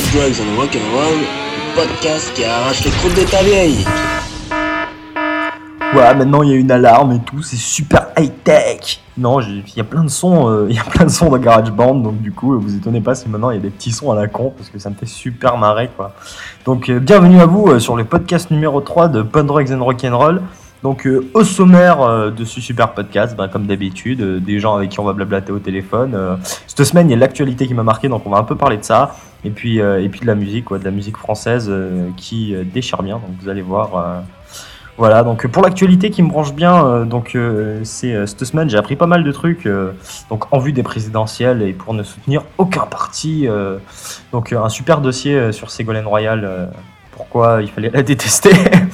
Drugs 0.00 0.42
Rock'n'Roll, 0.58 1.20
podcast 1.76 2.32
qui 2.34 2.44
arrache 2.44 2.84
les 2.84 2.90
croûtes 2.90 3.14
de 3.14 3.30
ta 3.30 3.44
vieille. 3.44 3.84
Ouais, 5.94 6.12
maintenant 6.16 6.42
il 6.42 6.50
y 6.50 6.52
a 6.52 6.56
une 6.56 6.72
alarme 6.72 7.12
et 7.12 7.20
tout, 7.20 7.42
c'est 7.42 7.54
super 7.54 8.08
high 8.18 8.32
tech. 8.42 9.00
Non, 9.16 9.40
il 9.40 9.62
y 9.76 9.80
a 9.80 9.84
plein 9.84 10.02
de 10.02 10.08
sons, 10.08 10.48
euh, 10.48 10.66
y 10.70 10.78
a 10.78 10.82
plein 10.82 11.04
de 11.04 11.10
sons 11.10 11.30
dans 11.30 11.38
GarageBand, 11.38 11.94
donc 11.94 12.20
du 12.20 12.32
coup, 12.32 12.58
vous 12.58 12.74
étonnez 12.74 13.00
pas 13.00 13.14
si 13.14 13.28
maintenant 13.28 13.50
il 13.50 13.54
y 13.54 13.58
a 13.58 13.62
des 13.62 13.70
petits 13.70 13.92
sons 13.92 14.10
à 14.10 14.16
la 14.16 14.26
con 14.26 14.52
parce 14.56 14.68
que 14.68 14.80
ça 14.80 14.90
me 14.90 14.96
fait 14.96 15.06
super 15.06 15.58
marrer 15.58 15.88
quoi. 15.96 16.12
Donc 16.64 16.88
euh, 16.88 16.98
bienvenue 16.98 17.40
à 17.40 17.46
vous 17.46 17.68
euh, 17.68 17.78
sur 17.78 17.94
le 17.94 18.02
podcast 18.02 18.50
numéro 18.50 18.80
3 18.80 19.06
de 19.06 19.22
Punk 19.22 19.46
Drugs 19.46 19.72
and 19.72 19.84
Rock'n'Roll. 19.84 20.42
Donc 20.84 21.06
euh, 21.06 21.26
au 21.32 21.44
sommaire 21.44 22.02
euh, 22.02 22.30
de 22.30 22.44
ce 22.44 22.60
super 22.60 22.92
podcast, 22.92 23.34
bah, 23.34 23.48
comme 23.48 23.66
d'habitude, 23.66 24.20
euh, 24.20 24.38
des 24.38 24.60
gens 24.60 24.76
avec 24.76 24.90
qui 24.90 25.00
on 25.00 25.04
va 25.04 25.14
blablater 25.14 25.50
au 25.50 25.58
téléphone. 25.58 26.38
Cette 26.66 26.84
semaine, 26.84 27.08
il 27.08 27.12
y 27.12 27.14
a 27.14 27.16
l'actualité 27.16 27.66
qui 27.66 27.72
m'a 27.72 27.82
marqué, 27.82 28.08
donc 28.08 28.26
on 28.26 28.30
va 28.30 28.36
un 28.36 28.44
peu 28.44 28.54
parler 28.54 28.76
de 28.76 28.84
ça. 28.84 29.16
Et 29.44 29.50
puis, 29.50 29.78
et 29.78 30.08
puis 30.08 30.20
de 30.20 30.26
la 30.26 30.34
musique, 30.34 30.66
quoi, 30.66 30.78
de 30.78 30.84
la 30.84 30.90
musique 30.90 31.16
française 31.16 31.70
qui 32.16 32.54
déchire 32.72 33.02
bien. 33.02 33.16
Donc 33.16 33.30
vous 33.40 33.48
allez 33.48 33.60
voir. 33.60 34.22
voilà, 34.96 35.22
donc 35.22 35.46
pour 35.48 35.62
l'actualité 35.62 36.10
qui 36.10 36.22
me 36.22 36.28
branche 36.28 36.54
bien, 36.54 37.04
donc 37.04 37.36
c'est 37.82 38.26
cette 38.26 38.44
semaine 38.44 38.70
j'ai 38.70 38.78
appris 38.78 38.96
pas 38.96 39.06
mal 39.06 39.22
de 39.22 39.32
trucs, 39.32 39.68
donc 40.30 40.50
en 40.50 40.58
vue 40.58 40.72
des 40.72 40.82
présidentielles 40.82 41.60
et 41.60 41.74
pour 41.74 41.92
ne 41.92 42.02
soutenir 42.02 42.42
aucun 42.56 42.86
parti, 42.86 43.46
donc 44.32 44.54
un 44.54 44.70
super 44.70 45.02
dossier 45.02 45.52
sur 45.52 45.70
Ségolène 45.70 46.06
Royal, 46.06 46.70
pourquoi 47.16 47.62
il 47.62 47.68
fallait 47.68 47.90
la 47.90 48.02
détester, 48.02 48.50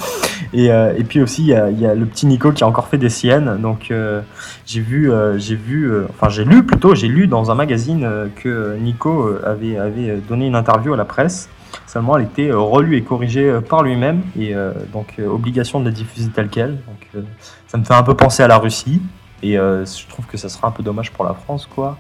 et, 0.53 0.71
euh, 0.71 0.95
et 0.97 1.05
puis 1.05 1.21
aussi 1.21 1.43
il 1.43 1.49
y, 1.49 1.55
a, 1.55 1.71
y 1.71 1.87
a 1.87 1.95
le 1.95 2.07
petit 2.07 2.27
Nico 2.27 2.53
qui 2.53 2.63
a 2.63 2.67
encore 2.67 2.89
fait 2.89 2.99
des 2.99 3.09
siennes, 3.09 3.59
donc 3.61 3.91
euh, 3.91 4.21
j'ai 4.67 4.81
vu, 4.81 5.11
euh, 5.11 5.39
j'ai 5.39 5.57
vu, 5.57 5.91
enfin 6.11 6.29
j'ai 6.29 6.45
lu 6.45 6.63
plutôt, 6.65 6.95
j'ai 6.95 7.09
lu 7.09 7.27
dans 7.27 7.51
un 7.51 7.55
magazine 7.55 8.09
que 8.37 8.77
Nico 8.77 9.31
avait, 9.45 9.79
avait 9.79 10.17
donné 10.29 10.47
une 10.47 10.57
interview 10.57 10.95
à 10.95 10.97
la 10.97 11.05
presse. 11.05 11.49
Seulement, 11.87 12.17
elle 12.17 12.25
était 12.25 12.51
relue 12.53 12.97
et 12.97 13.03
corrigée 13.03 13.59
par 13.69 13.85
lui-même, 13.85 14.23
et 14.39 14.55
donc 14.93 15.17
obligation 15.25 15.79
de 15.81 15.85
la 15.85 15.91
diffuser 15.93 16.29
telle 16.29 16.49
quelle. 16.49 16.79
Donc, 16.87 17.25
ça 17.69 17.79
me 17.79 17.85
fait 17.85 17.95
un 17.95 18.03
peu 18.03 18.15
penser 18.15 18.43
à 18.43 18.49
la 18.49 18.59
Russie, 18.59 19.01
et 19.43 19.55
je 19.55 20.09
trouve 20.09 20.27
que 20.27 20.37
ça 20.37 20.49
sera 20.49 20.69
un 20.69 20.71
peu 20.73 20.83
dommage 20.83 21.13
pour 21.13 21.25
la 21.25 21.35
France, 21.35 21.69
quoi. 21.73 21.97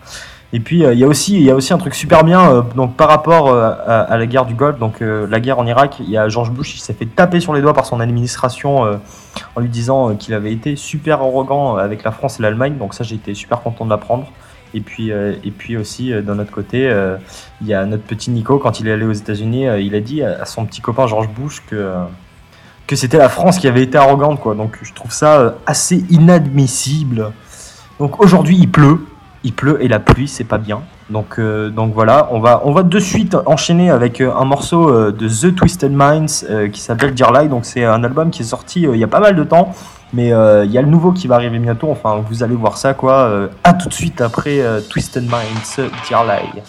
Et 0.52 0.58
puis 0.58 0.84
euh, 0.84 0.92
il 0.92 0.98
y 0.98 1.04
a 1.04 1.06
aussi 1.06 1.40
y 1.40 1.50
a 1.50 1.54
aussi 1.54 1.72
un 1.72 1.78
truc 1.78 1.94
super 1.94 2.24
bien 2.24 2.50
euh, 2.50 2.62
donc 2.74 2.96
par 2.96 3.08
rapport 3.08 3.48
euh, 3.48 3.72
à, 3.86 4.16
la 4.16 4.26
guerre 4.26 4.46
du 4.46 4.54
Golfe 4.54 4.78
donc 4.78 5.00
la 5.00 5.40
guerre 5.40 5.58
en 5.60 5.66
Irak 5.66 5.96
il 6.00 6.10
y 6.10 6.18
a 6.18 6.28
George 6.28 6.50
Bush 6.50 6.74
il 6.74 6.80
s'est 6.80 6.92
fait 6.92 7.06
taper 7.06 7.38
sur 7.38 7.54
les 7.54 7.60
doigts 7.60 7.72
par 7.72 7.86
son 7.86 8.00
administration 8.00 9.00
en 9.54 9.60
lui 9.60 9.68
disant 9.68 10.16
qu'il 10.16 10.34
avait 10.34 10.52
été 10.52 10.74
super 10.76 11.20
arrogant 11.20 11.76
avec 11.76 12.02
la 12.02 12.10
France 12.10 12.40
et 12.40 12.42
l'Allemagne 12.42 12.74
donc 12.78 12.94
ça 12.94 13.04
j'ai 13.04 13.14
été 13.14 13.34
super 13.34 13.60
content 13.60 13.84
de 13.84 13.90
l'apprendre. 13.90 14.26
Et 14.72 14.80
puis 14.80 15.10
et 15.10 15.50
puis 15.50 15.76
aussi 15.76 16.12
d'un 16.22 16.38
autre 16.38 16.52
côté 16.52 16.92
il 17.60 17.66
y 17.66 17.74
a 17.74 17.84
notre 17.86 18.04
petit 18.04 18.30
Nico 18.30 18.58
quand 18.58 18.80
il 18.80 18.88
est 18.88 18.92
allé 18.92 19.04
aux 19.04 19.12
États-Unis 19.12 19.66
il 19.80 19.94
a 19.94 20.00
dit 20.00 20.22
à, 20.22 20.44
son 20.46 20.64
petit 20.64 20.80
copain 20.80 21.06
George 21.06 21.28
Bush 21.28 21.62
que 21.68 21.92
que 22.86 22.96
c'était 22.96 23.18
la 23.18 23.28
France 23.28 23.58
qui 23.58 23.68
avait 23.68 23.82
été 23.82 23.98
arrogante 23.98 24.40
quoi. 24.40 24.54
Donc 24.54 24.78
je 24.82 24.92
trouve 24.92 25.12
ça 25.12 25.54
assez 25.66 26.04
inadmissible. 26.10 27.32
Donc 27.98 28.20
aujourd'hui 28.20 28.56
il 28.58 28.70
pleut 28.70 29.00
il 29.44 29.52
pleut 29.52 29.82
et 29.82 29.88
la 29.88 29.98
pluie 29.98 30.28
c'est 30.28 30.44
pas 30.44 30.58
bien. 30.58 30.82
Donc 31.10 31.38
euh, 31.38 31.70
donc 31.70 31.92
voilà 31.92 32.28
on 32.30 32.40
va 32.40 32.62
on 32.64 32.72
va 32.72 32.82
de 32.82 32.98
suite 33.00 33.36
enchaîner 33.46 33.90
avec 33.90 34.20
euh, 34.20 34.32
un 34.32 34.44
morceau 34.44 34.88
euh, 34.88 35.10
de 35.12 35.28
The 35.28 35.54
Twisted 35.54 35.92
Minds 35.92 36.70
qui 36.72 36.80
s'appelle 36.80 37.14
Dear 37.14 37.32
Lie 37.32 37.48
donc 37.48 37.64
c'est 37.64 37.84
un 37.84 38.04
album 38.04 38.30
qui 38.30 38.42
est 38.42 38.44
sorti 38.44 38.82
il 38.82 38.96
y 38.96 39.04
a 39.04 39.08
pas 39.08 39.20
mal 39.20 39.34
de 39.34 39.42
temps 39.44 39.74
mais 40.12 40.28
il 40.28 40.70
y 40.70 40.78
a 40.78 40.82
le 40.82 40.88
nouveau 40.88 41.12
qui 41.12 41.28
va 41.28 41.36
arriver 41.36 41.58
bientôt. 41.58 41.88
Enfin 41.90 42.22
vous 42.28 42.42
allez 42.42 42.56
voir 42.56 42.76
ça 42.76 42.94
quoi. 42.94 43.48
À 43.62 43.74
tout 43.74 43.88
de 43.88 43.94
suite 43.94 44.20
après 44.20 44.60
Twisted 44.88 45.22
Minds 45.24 45.88
Dear 46.08 46.24
Lie 46.24 46.62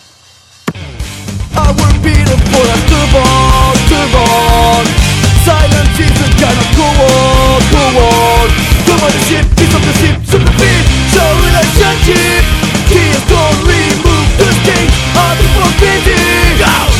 I 1.53 1.73
will 1.77 1.99
be 2.01 2.13
the 2.23 2.37
the 9.01 9.17
ship, 9.27 9.45
the 9.57 9.65
ship, 9.99 10.90
relationship. 11.19 12.43
Tears 12.87 13.23
don't 13.27 13.59
remove 13.67 14.29
the 14.37 14.49
sting 14.63 14.91
of 15.15 15.33
the 15.39 15.47
forbidden. 15.55 16.57
Go! 16.59 16.91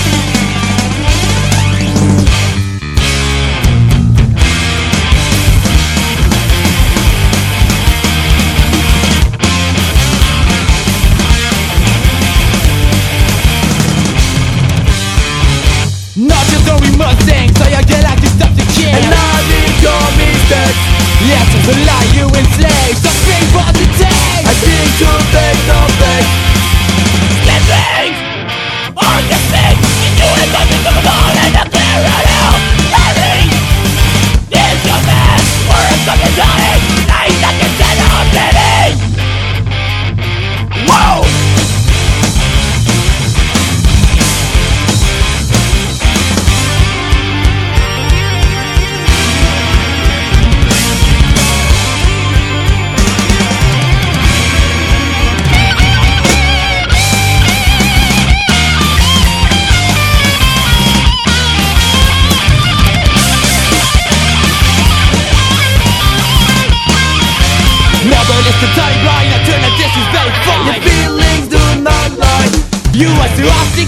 Not 16.17 16.45
just 16.51 16.65
going 16.67 16.97
Mustangs, 16.97 17.57
so 17.57 17.65
you 17.65 17.81
get 17.87 18.03
like 18.03 18.19
to 18.19 18.65
kid 18.75 18.93
And 18.93 19.13
I 19.15 19.41
need 19.47 19.75
your 19.81 20.05
mistakes 20.19 20.83
Yes, 21.25 21.47
it's 21.55 21.67
a 21.67 21.75
lie 21.87 22.09
you 22.13 22.27
enslave 22.27 22.80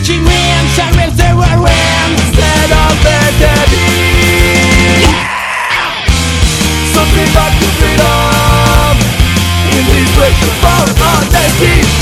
Watching 0.04 0.26
me 0.26 0.36
and 0.36 0.68
sharing 0.76 1.16
the 1.16 1.32
world, 1.32 1.64
in 1.64 2.12
Instead 2.12 2.72
of 2.76 2.92
the 3.08 3.20
dead! 3.40 3.72
Something 6.92 7.32
back 7.32 7.54
to 7.56 7.68
freedom 7.80 9.00
In 9.72 9.84
these 9.96 10.12
places 10.12 10.56
for 10.60 11.06
our 11.08 11.24
days 11.32 11.93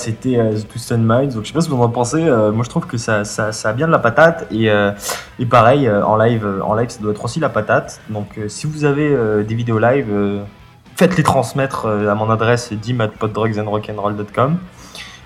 c'était 0.00 0.36
euh, 0.38 0.52
The 0.58 0.66
Twisted 0.68 0.98
Minds. 1.00 1.34
Donc 1.34 1.44
je 1.44 1.48
sais 1.48 1.54
pas 1.54 1.60
ce 1.60 1.68
que 1.68 1.74
vous 1.74 1.82
en 1.82 1.88
pensez. 1.88 2.24
euh, 2.24 2.50
moi 2.50 2.64
je 2.64 2.70
trouve 2.70 2.86
que 2.86 2.96
ça, 2.96 3.24
ça, 3.24 3.52
ça 3.52 3.68
a 3.68 3.72
bien 3.72 3.86
de 3.86 3.92
la 3.92 3.98
patate. 3.98 4.46
Et, 4.50 4.70
euh, 4.70 4.90
et 5.38 5.46
pareil, 5.46 5.86
euh, 5.86 6.04
en 6.04 6.16
live, 6.16 6.44
euh, 6.44 6.60
en 6.62 6.74
live, 6.74 6.88
ça 6.90 7.00
doit 7.00 7.12
être 7.12 7.24
aussi 7.24 7.38
la 7.40 7.48
patate. 7.48 8.00
Donc 8.08 8.38
euh, 8.38 8.48
si 8.48 8.66
vous 8.66 8.84
avez 8.84 9.08
euh, 9.08 9.42
des 9.44 9.54
vidéos 9.54 9.78
live, 9.78 10.06
euh, 10.10 10.40
faites-les 10.96 11.22
transmettre 11.22 11.86
euh, 11.86 12.10
à 12.10 12.14
mon 12.14 12.28
adresse 12.30 12.72
dim@poddrugsandrock'n'roll.com. 12.72 14.58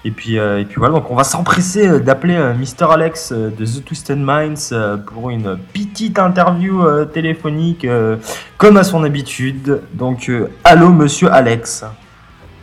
Et 0.06 0.10
puis, 0.10 0.38
euh, 0.38 0.60
et 0.60 0.66
puis 0.66 0.74
voilà, 0.76 0.92
donc 0.92 1.10
on 1.10 1.14
va 1.14 1.24
s'empresser 1.24 1.88
euh, 1.88 1.98
d'appeler 1.98 2.36
euh, 2.36 2.52
Mr. 2.52 2.92
Alex 2.92 3.32
euh, 3.32 3.48
de 3.48 3.64
The 3.64 3.82
Twisted 3.86 4.18
Minds 4.18 4.68
euh, 4.72 4.98
pour 4.98 5.30
une 5.30 5.56
petite 5.72 6.18
interview 6.18 6.82
euh, 6.84 7.06
téléphonique 7.06 7.86
euh, 7.86 8.16
comme 8.58 8.76
à 8.76 8.84
son 8.84 9.02
habitude. 9.02 9.80
Donc, 9.94 10.28
euh, 10.28 10.50
allô 10.62 10.90
monsieur 10.90 11.32
Alex. 11.32 11.86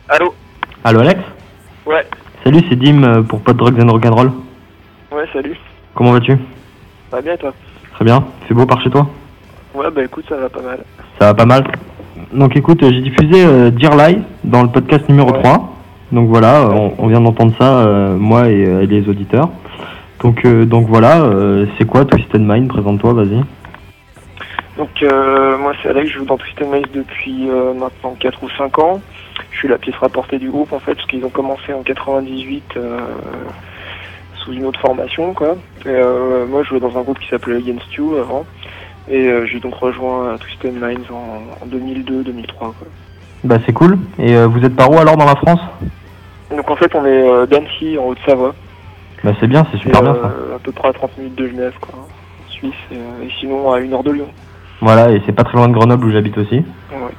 Allô 0.07 0.35
Allô 0.83 0.99
Alex? 0.99 1.19
Ouais, 1.85 2.05
Salut, 2.43 2.59
c'est 2.69 2.75
Dim 2.75 3.03
euh, 3.03 3.21
pour 3.23 3.41
Pod 3.41 3.57
Drugs 3.57 3.79
and 3.81 3.91
Rock'n'Roll. 3.91 4.31
ouais, 5.11 5.25
salut. 5.33 5.55
Comment 5.93 6.11
vas-tu? 6.13 6.33
Ça 7.09 7.17
va 7.17 7.21
bien 7.21 7.37
toi? 7.37 7.53
Très 7.93 8.05
bien. 8.05 8.23
C'est 8.47 8.53
beau 8.53 8.65
par 8.65 8.81
chez 8.81 8.89
toi? 8.89 9.07
Ouais 9.73 9.89
bah 9.89 10.03
écoute 10.03 10.25
ça 10.27 10.35
va 10.37 10.49
pas 10.49 10.61
mal. 10.61 10.79
Ça 11.19 11.27
va 11.27 11.33
pas 11.33 11.45
mal. 11.45 11.63
Donc 12.33 12.55
écoute, 12.55 12.79
j'ai 12.81 13.01
diffusé 13.01 13.45
euh, 13.45 13.69
Dear 13.71 13.95
Lie 13.95 14.21
dans 14.43 14.63
le 14.63 14.69
podcast 14.69 15.07
numéro 15.09 15.31
Ouais. 15.31 15.41
3. 15.41 15.75
Donc 16.11 16.27
voilà, 16.27 16.61
euh, 16.63 16.69
on, 16.71 16.93
on 16.97 17.07
vient 17.07 17.21
d'entendre 17.21 17.53
ça, 17.57 17.79
euh, 17.79 18.17
moi 18.17 18.49
et, 18.49 18.65
euh, 18.65 18.85
les 18.85 19.07
auditeurs. 19.07 19.49
Donc, 20.21 20.45
euh, 20.45 20.65
donc 20.65 20.87
voilà, 20.87 21.21
euh, 21.21 21.65
c'est 21.77 21.85
quoi 21.85 22.03
Twisted 22.05 22.41
Mind 22.41 22.67
Présente-toi, 22.67 23.13
vas-y. 23.13 23.41
Donc 24.77 24.89
euh, 25.03 25.57
moi 25.57 25.73
c'est 25.81 25.89
Alex, 25.89 26.09
je 26.09 26.17
joue 26.19 26.25
dans 26.25 26.37
Twisted 26.37 26.67
Maze 26.69 26.83
depuis 26.93 27.47
maintenant 27.79 28.15
4 28.19 28.43
ou 28.43 28.49
5 28.57 28.79
ans. 28.79 29.01
Je 29.51 29.57
suis 29.57 29.67
la 29.67 29.77
pièce 29.77 29.95
rapportée 29.97 30.39
du 30.39 30.49
groupe 30.49 30.73
en 30.73 30.79
fait 30.79 30.95
parce 30.95 31.07
qu'ils 31.07 31.23
ont 31.25 31.29
commencé 31.29 31.73
en 31.73 31.83
98 31.83 32.63
euh, 32.77 32.99
sous 34.37 34.53
une 34.53 34.65
autre 34.65 34.79
formation 34.79 35.33
quoi. 35.33 35.55
Et, 35.85 35.89
euh, 35.89 36.45
moi 36.47 36.63
je 36.63 36.69
jouais 36.69 36.79
dans 36.79 36.97
un 36.97 37.01
groupe 37.01 37.19
qui 37.19 37.27
s'appelait 37.27 37.57
Against 37.57 37.93
You 37.93 38.15
avant. 38.15 38.45
Et 39.09 39.27
euh, 39.27 39.45
j'ai 39.45 39.59
donc 39.59 39.75
rejoint 39.75 40.37
Twisted 40.37 40.73
Minds 40.73 41.11
en, 41.11 41.63
en 41.63 41.67
2002-2003 41.67 42.47
quoi. 42.57 42.73
Bah 43.43 43.57
c'est 43.65 43.73
cool. 43.73 43.97
Et 44.19 44.35
vous 44.45 44.63
êtes 44.63 44.75
par 44.75 44.89
où 44.91 44.97
alors 44.97 45.17
dans 45.17 45.25
la 45.25 45.35
France? 45.35 45.59
Donc 46.55 46.69
en 46.69 46.75
fait 46.75 46.93
on 46.95 47.05
est 47.05 47.47
d'Annecy 47.47 47.97
en 47.97 48.05
Haute-Savoie. 48.07 48.55
Bah 49.23 49.31
c'est 49.39 49.47
bien, 49.47 49.65
c'est 49.71 49.79
super 49.79 49.99
Et, 49.99 50.03
bien 50.03 50.13
ça. 50.15 50.27
à 50.55 50.59
peu 50.63 50.71
près 50.71 50.87
à 50.87 50.93
30 50.93 51.17
minutes 51.17 51.35
de 51.35 51.47
Genève 51.47 51.73
quoi. 51.81 51.93
En 51.95 52.51
Suisse 52.51 52.73
et, 52.91 52.95
et 53.25 53.29
sinon 53.39 53.71
à 53.71 53.79
une 53.79 53.93
heure 53.93 54.03
de 54.03 54.11
Lyon. 54.11 54.27
Voilà, 54.81 55.11
et 55.11 55.21
c'est 55.25 55.31
pas 55.31 55.43
très 55.43 55.57
loin 55.57 55.67
de 55.67 55.73
Grenoble 55.73 56.05
où 56.05 56.11
j'habite 56.11 56.37
aussi. 56.37 56.55
Ouais. 56.91 57.13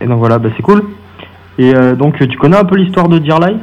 Et 0.00 0.06
donc 0.06 0.18
voilà, 0.18 0.38
bah 0.38 0.50
c'est 0.56 0.62
cool. 0.62 0.84
Et 1.58 1.74
euh, 1.74 1.96
donc 1.96 2.16
tu 2.16 2.38
connais 2.38 2.56
un 2.56 2.64
peu 2.64 2.76
l'histoire 2.76 3.08
de 3.08 3.18
Dear 3.18 3.40
Lie 3.40 3.58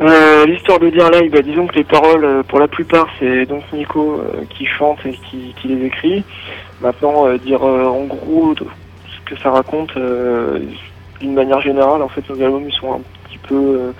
Euh, 0.00 0.46
L'histoire 0.46 0.78
de 0.78 0.88
Dear 0.88 1.10
Live, 1.10 1.30
bah, 1.30 1.42
disons 1.42 1.66
que 1.66 1.74
les 1.74 1.84
paroles, 1.84 2.24
euh, 2.24 2.42
pour 2.42 2.58
la 2.58 2.66
plupart, 2.66 3.06
c'est 3.18 3.44
donc 3.44 3.62
Nico 3.72 4.20
euh, 4.20 4.44
qui 4.48 4.64
chante 4.64 5.04
et 5.04 5.12
qui, 5.12 5.54
qui 5.60 5.68
les 5.68 5.84
écrit. 5.86 6.24
Maintenant, 6.80 7.32
dire 7.36 7.62
en 7.62 8.04
gros 8.04 8.54
ce 8.56 9.30
que 9.30 9.40
ça 9.40 9.50
raconte, 9.50 9.96
d'une 11.20 11.34
manière 11.34 11.60
générale, 11.60 12.02
en 12.02 12.08
fait, 12.08 12.28
nos 12.28 12.42
albums 12.42 12.64
ils 12.68 12.74
sont 12.74 12.94
un 12.94 13.00
petit 13.28 13.38
peu 13.38 13.92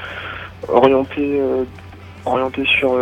orientés, 0.69 1.41
orientés 2.27 2.67
sur 2.67 2.99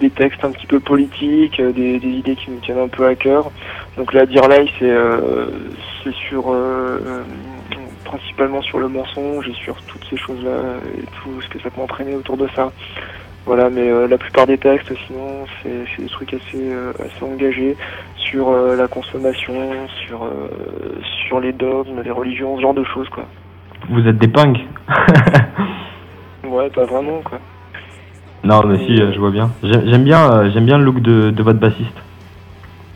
des 0.00 0.10
textes 0.10 0.44
un 0.44 0.50
petit 0.50 0.66
peu 0.66 0.80
politiques, 0.80 1.62
des, 1.62 1.96
idées 1.96 2.36
qui 2.36 2.50
nous 2.50 2.60
tiennent 2.60 2.80
un 2.80 2.88
peu 2.88 3.06
à 3.06 3.14
cœur. 3.14 3.50
Donc 3.96 4.12
là, 4.12 4.26
Dear 4.26 4.48
Live, 4.48 4.68
c'est 4.78 4.90
euh, 4.90 5.46
sur 6.28 6.54
principalement 8.18 8.62
sur 8.62 8.78
le 8.78 8.88
mensonge 8.88 9.48
et 9.48 9.54
sur 9.54 9.74
toutes 9.88 10.04
ces 10.08 10.16
choses-là 10.16 10.78
et 10.98 11.02
tout 11.22 11.40
ce 11.40 11.48
que 11.48 11.58
ça 11.60 11.70
peut 11.70 11.80
entraîner 11.80 12.14
autour 12.14 12.36
de 12.36 12.48
ça. 12.54 12.70
Voilà, 13.46 13.68
mais 13.68 13.90
euh, 13.90 14.06
la 14.08 14.16
plupart 14.16 14.46
des 14.46 14.56
textes, 14.56 14.90
sinon, 15.06 15.44
c'est 15.62 15.84
des 16.02 16.08
trucs 16.08 16.32
assez, 16.32 16.56
euh, 16.56 16.92
assez 17.00 17.24
engagés 17.24 17.76
sur 18.16 18.48
euh, 18.48 18.74
la 18.76 18.88
consommation, 18.88 19.54
sur, 20.06 20.26
sur 21.26 21.40
les 21.40 21.52
dogmes, 21.52 22.00
les 22.02 22.10
religions, 22.10 22.56
ce 22.56 22.62
genre 22.62 22.72
de 22.74 22.84
choses, 22.84 23.08
quoi. 23.10 23.24
Vous 23.90 24.06
êtes 24.06 24.16
des 24.18 24.28
punks 24.28 24.60
Ouais, 26.44 26.70
pas 26.70 26.84
vraiment, 26.86 27.20
quoi. 27.22 27.38
Non 28.44 28.62
mais 28.66 28.78
si, 28.78 28.96
je 28.96 29.18
vois 29.18 29.30
bien. 29.30 29.50
J'ai- 29.62 29.88
J'aime 29.90 30.04
bien, 30.04 30.50
j'aime 30.50 30.66
bien 30.66 30.76
le 30.78 30.84
look 30.84 31.00
de, 31.00 31.30
de 31.30 31.42
votre 31.42 31.58
bassiste. 31.58 31.96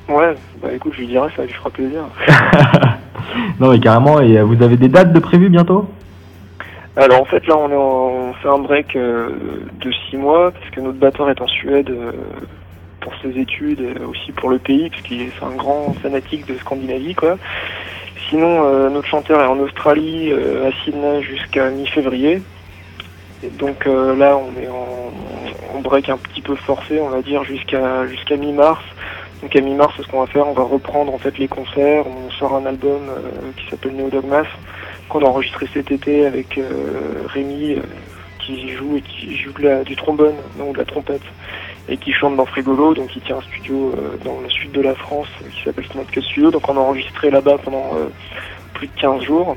Ouais, 0.08 0.34
bah 0.62 0.68
écoute, 0.74 0.92
je 0.94 1.00
lui 1.00 1.06
dirais, 1.08 1.28
ça 1.36 1.42
lui 1.44 1.52
fera 1.52 1.70
plaisir. 1.70 2.02
non 3.60 3.70
mais 3.70 3.78
carrément, 3.80 4.20
et 4.20 4.38
euh, 4.38 4.44
vous 4.44 4.62
avez 4.62 4.76
des 4.76 4.88
dates 4.88 5.12
de 5.12 5.18
prévues 5.20 5.48
bientôt? 5.50 5.88
Alors 6.96 7.20
en 7.22 7.24
fait 7.24 7.46
là 7.46 7.56
on, 7.56 7.70
est 7.70 7.76
en- 7.76 8.32
fait 8.34 8.48
un 8.48 8.58
break 8.58 8.96
euh, 8.96 9.28
de 9.80 9.92
six 9.92 10.16
mois 10.16 10.50
parce 10.50 10.68
que 10.70 10.80
notre 10.80 10.98
batteur 10.98 11.30
est 11.30 11.40
en 11.40 11.46
Suède 11.46 11.90
euh, 11.90 12.12
pour 13.00 13.12
ses 13.22 13.38
études 13.38 13.80
et 13.80 14.04
aussi 14.04 14.32
pour 14.32 14.50
le 14.50 14.58
pays 14.58 14.90
parce 14.90 15.02
est 15.22 15.32
un 15.42 15.54
grand 15.56 15.94
fanatique 16.02 16.46
de 16.46 16.56
Scandinavie 16.58 17.14
quoi. 17.14 17.38
Sinon 18.28 18.90
notre 18.90 19.06
chanteur 19.08 19.40
est 19.40 19.46
en 19.46 19.58
Australie 19.58 20.32
à 20.32 20.70
Sydney 20.84 21.22
jusqu'à 21.22 21.70
mi-février. 21.70 22.42
Et 23.42 23.48
donc 23.58 23.86
là 23.86 24.36
on 24.36 24.60
est 24.60 24.68
en, 24.68 25.76
en 25.76 25.80
break 25.80 26.10
un 26.10 26.18
petit 26.18 26.42
peu 26.42 26.54
forcé 26.56 27.00
on 27.00 27.08
va 27.08 27.22
dire 27.22 27.44
jusqu'à 27.44 28.06
jusqu'à 28.06 28.36
mi-mars. 28.36 28.82
Donc 29.42 29.54
à 29.54 29.60
mi-mars 29.60 29.94
ce 29.96 30.08
qu'on 30.08 30.20
va 30.20 30.26
faire 30.26 30.48
on 30.48 30.52
va 30.52 30.64
reprendre 30.64 31.14
en 31.14 31.18
fait 31.18 31.38
les 31.38 31.48
concerts, 31.48 32.04
on 32.06 32.30
sort 32.32 32.54
un 32.54 32.66
album 32.66 33.08
euh, 33.08 33.52
qui 33.56 33.70
s'appelle 33.70 33.94
Neodogmas 33.94 34.46
qu'on 35.08 35.24
a 35.24 35.28
enregistré 35.28 35.66
cet 35.72 35.90
été 35.90 36.26
avec 36.26 36.58
euh, 36.58 37.24
Rémi 37.26 37.72
euh, 37.72 37.82
qui 38.38 38.70
joue 38.70 38.96
et 38.96 39.02
qui 39.02 39.36
joue 39.36 39.52
du 39.84 39.96
trombone, 39.96 40.34
non 40.58 40.72
de 40.72 40.78
la 40.78 40.84
trompette, 40.84 41.22
et 41.88 41.96
qui 41.96 42.12
chante 42.12 42.36
dans 42.36 42.46
Frigolo, 42.46 42.94
donc 42.94 43.14
il 43.16 43.22
tient 43.22 43.38
un 43.38 43.42
studio 43.42 43.92
euh, 43.96 44.16
dans 44.24 44.40
le 44.40 44.48
sud 44.48 44.72
de 44.72 44.80
la 44.80 44.94
France 44.94 45.28
qui 45.52 45.64
s'appelle 45.64 45.86
Smart 45.86 46.06
Cut 46.06 46.22
Studio, 46.22 46.50
donc 46.50 46.68
on 46.68 46.76
a 46.76 46.80
enregistré 46.80 47.30
là-bas 47.30 47.58
pendant 47.64 47.92
plus 48.74 48.86
de 48.86 49.00
15 49.00 49.22
jours. 49.22 49.56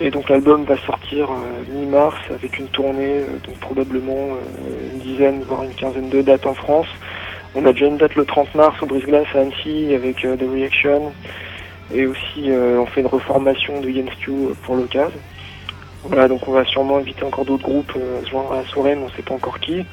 Et 0.00 0.10
donc 0.10 0.28
l'album 0.28 0.62
va 0.62 0.76
sortir 0.76 1.28
mi-mars 1.72 2.16
avec 2.30 2.56
une 2.60 2.68
tournée, 2.68 3.22
donc 3.44 3.56
probablement 3.58 4.28
une 4.92 5.00
dizaine, 5.00 5.42
voire 5.42 5.64
une 5.64 5.74
quinzaine 5.74 6.08
de 6.08 6.22
dates 6.22 6.46
en 6.46 6.54
France. 6.54 6.86
On 7.54 7.64
a 7.64 7.72
déjà 7.72 7.86
une 7.86 7.96
date 7.96 8.14
le 8.14 8.24
30 8.24 8.54
mars 8.54 8.76
au 8.82 8.86
Brise-Glace 8.86 9.26
à 9.34 9.40
Annecy 9.40 9.94
avec 9.94 10.24
euh, 10.24 10.36
The 10.36 10.44
Reaction. 10.50 11.12
Et 11.94 12.06
aussi, 12.06 12.50
euh, 12.50 12.80
on 12.80 12.86
fait 12.86 13.00
une 13.00 13.06
reformation 13.06 13.80
de 13.80 13.88
Against 13.88 14.20
You 14.26 14.54
pour 14.62 14.76
l'occasion. 14.76 15.18
Voilà, 16.04 16.28
donc 16.28 16.46
on 16.46 16.52
va 16.52 16.64
sûrement 16.64 16.98
inviter 16.98 17.24
encore 17.24 17.44
d'autres 17.44 17.64
groupes 17.64 17.92
euh, 17.96 18.20
à 18.20 18.24
se 18.24 18.30
joindre 18.30 18.52
à 18.52 18.56
la 18.62 18.64
soirée, 18.66 18.94
mais 18.94 19.04
on 19.04 19.16
sait 19.16 19.22
pas 19.22 19.34
encore 19.34 19.58
qui. 19.60 19.84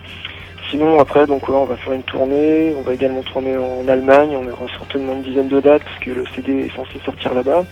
Sinon, 0.70 1.00
après, 1.00 1.26
donc 1.26 1.48
ouais, 1.48 1.56
on 1.56 1.66
va 1.66 1.78
faire 1.78 1.94
une 1.94 2.04
tournée. 2.04 2.74
On 2.78 2.82
va 2.82 2.94
également 2.94 3.22
tourner 3.22 3.56
en 3.58 3.88
Allemagne. 3.88 4.36
On 4.36 4.48
aura 4.48 4.68
certainement 4.78 5.14
une 5.14 5.24
dizaine 5.24 5.48
de 5.48 5.60
dates 5.60 5.84
parce 5.84 6.00
que 6.00 6.12
le 6.12 6.26
CD 6.36 6.66
est 6.66 6.76
censé 6.76 7.00
sortir 7.06 7.34
là-bas. 7.34 7.64